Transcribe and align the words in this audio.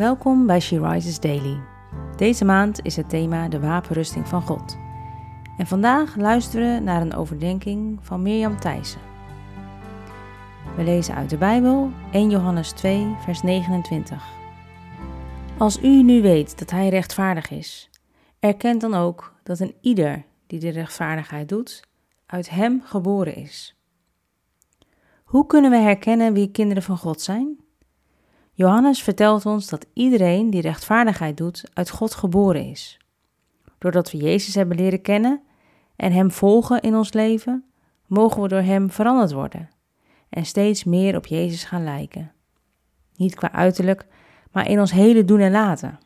Welkom 0.00 0.46
bij 0.46 0.60
She 0.60 0.88
Rises 0.88 1.20
Daily. 1.20 1.60
Deze 2.16 2.44
maand 2.44 2.84
is 2.84 2.96
het 2.96 3.08
thema 3.08 3.48
de 3.48 3.60
wapenrusting 3.60 4.28
van 4.28 4.42
God. 4.42 4.78
En 5.56 5.66
vandaag 5.66 6.16
luisteren 6.16 6.74
we 6.74 6.80
naar 6.80 7.00
een 7.00 7.14
overdenking 7.14 7.98
van 8.02 8.22
Mirjam 8.22 8.60
Thijssen. 8.60 9.00
We 10.76 10.82
lezen 10.82 11.14
uit 11.14 11.30
de 11.30 11.36
Bijbel 11.36 11.90
1 12.12 12.30
Johannes 12.30 12.72
2, 12.72 13.14
vers 13.24 13.42
29. 13.42 14.24
Als 15.58 15.82
u 15.82 16.02
nu 16.02 16.22
weet 16.22 16.58
dat 16.58 16.70
hij 16.70 16.88
rechtvaardig 16.88 17.50
is, 17.50 17.90
erkent 18.38 18.80
dan 18.80 18.94
ook 18.94 19.34
dat 19.42 19.60
een 19.60 19.74
ieder 19.80 20.24
die 20.46 20.60
de 20.60 20.70
rechtvaardigheid 20.70 21.48
doet, 21.48 21.84
uit 22.26 22.50
hem 22.50 22.82
geboren 22.84 23.34
is. 23.34 23.76
Hoe 25.24 25.46
kunnen 25.46 25.70
we 25.70 25.78
herkennen 25.78 26.32
wie 26.32 26.50
kinderen 26.50 26.82
van 26.82 26.96
God 26.96 27.20
zijn? 27.20 27.59
Johannes 28.60 29.02
vertelt 29.02 29.46
ons 29.46 29.68
dat 29.68 29.86
iedereen 29.92 30.50
die 30.50 30.60
rechtvaardigheid 30.60 31.36
doet 31.36 31.70
uit 31.72 31.90
God 31.90 32.14
geboren 32.14 32.64
is. 32.64 32.98
Doordat 33.78 34.10
we 34.10 34.18
Jezus 34.18 34.54
hebben 34.54 34.76
leren 34.76 35.02
kennen 35.02 35.42
en 35.96 36.12
Hem 36.12 36.30
volgen 36.30 36.80
in 36.80 36.96
ons 36.96 37.12
leven, 37.12 37.64
mogen 38.06 38.42
we 38.42 38.48
door 38.48 38.60
Hem 38.60 38.90
veranderd 38.90 39.32
worden 39.32 39.68
en 40.28 40.44
steeds 40.44 40.84
meer 40.84 41.16
op 41.16 41.26
Jezus 41.26 41.64
gaan 41.64 41.84
lijken. 41.84 42.32
Niet 43.16 43.34
qua 43.34 43.52
uiterlijk, 43.52 44.06
maar 44.52 44.68
in 44.68 44.80
ons 44.80 44.92
hele 44.92 45.24
doen 45.24 45.40
en 45.40 45.50
laten. 45.50 45.98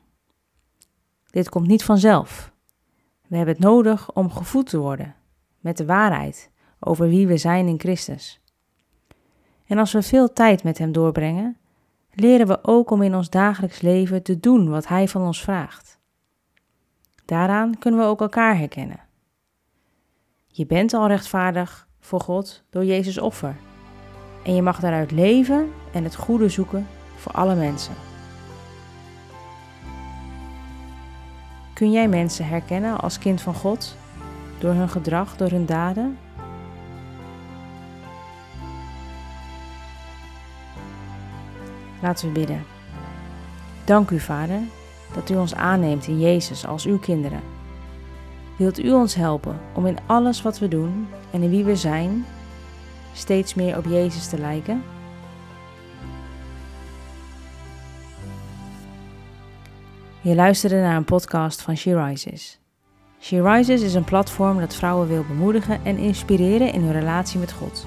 Dit 1.31 1.49
komt 1.49 1.67
niet 1.67 1.85
vanzelf. 1.85 2.53
We 3.27 3.37
hebben 3.37 3.55
het 3.55 3.65
nodig 3.65 4.13
om 4.13 4.31
gevoed 4.31 4.69
te 4.69 4.79
worden 4.79 5.15
met 5.61 5.77
de 5.77 5.87
waarheid 5.87 6.51
over 6.81 7.09
wie 7.09 7.27
we 7.27 7.37
zijn 7.37 7.67
in 7.67 7.81
Christus. 7.81 8.41
En 9.67 9.79
als 9.79 9.93
we 9.93 10.03
veel 10.03 10.33
tijd 10.33 10.65
met 10.65 10.79
Hem 10.79 10.93
doorbrengen, 10.93 11.59
leren 12.15 12.47
we 12.47 12.59
ook 12.63 12.91
om 12.91 13.03
in 13.03 13.15
ons 13.15 13.31
dagelijks 13.31 13.81
leven 13.81 14.23
te 14.23 14.41
doen 14.41 14.69
wat 14.69 14.87
Hij 14.87 15.09
van 15.09 15.23
ons 15.23 15.43
vraagt. 15.43 15.99
Daaraan 17.25 17.79
kunnen 17.79 18.01
we 18.01 18.07
ook 18.07 18.21
elkaar 18.21 18.59
herkennen. 18.59 19.01
Je 20.47 20.67
bent 20.67 20.95
al 20.95 21.07
rechtvaardig 21.07 21.89
voor 22.01 22.21
God 22.21 22.65
door 22.71 22.85
Jezus 22.85 23.19
offer. 23.19 23.57
En 24.45 24.55
je 24.55 24.63
mag 24.63 24.81
daaruit 24.81 25.11
leven 25.11 25.73
en 25.93 26.05
het 26.05 26.15
goede 26.15 26.49
zoeken 26.49 26.87
voor 27.17 27.33
alle 27.33 27.55
mensen. 27.55 27.95
Kun 31.75 31.91
jij 31.91 32.09
mensen 32.09 32.47
herkennen 32.47 33.01
als 33.01 33.19
kind 33.19 33.41
van 33.41 33.55
God 33.55 33.97
door 34.59 34.73
hun 34.73 34.89
gedrag, 34.89 35.37
door 35.37 35.51
hun 35.51 35.67
daden? 35.67 36.19
Laten 42.05 42.27
we 42.27 42.33
bidden. 42.33 42.65
Dank 43.85 44.11
u, 44.11 44.21
Vader, 44.21 44.61
dat 45.15 45.31
u 45.31 45.37
ons 45.37 45.55
aanneemt 45.55 46.07
in 46.07 46.21
Jezus 46.21 46.67
als 46.67 46.85
uw 46.85 46.99
kinderen. 46.99 47.41
Wilt 48.57 48.79
u 48.79 48.93
ons 48.93 49.15
helpen 49.15 49.61
om 49.75 49.87
in 49.87 49.99
alles 50.07 50.43
wat 50.43 50.59
we 50.59 50.69
doen 50.69 51.09
en 51.31 51.43
in 51.43 51.51
wie 51.51 51.65
we 51.65 51.77
zijn 51.77 52.27
steeds 53.13 53.55
meer 53.55 53.77
op 53.77 53.85
Jezus 53.85 54.29
te 54.29 54.39
lijken? 54.39 54.83
Je 60.21 60.35
luisterde 60.35 60.81
naar 60.81 60.97
een 60.97 61.05
podcast 61.05 61.63
van 61.63 61.77
She 61.77 62.05
Rises. 62.05 62.59
She 63.21 63.43
Rises 63.43 63.83
is 63.83 63.95
een 63.95 64.05
platform 64.05 64.61
dat 64.61 64.75
vrouwen 64.75 65.09
wil 65.09 65.25
bemoedigen 65.29 65.85
en 65.85 65.97
inspireren 65.97 66.73
in 66.73 66.83
hun 66.83 66.93
relatie 66.93 67.41
met 67.41 67.53
God. 67.53 67.87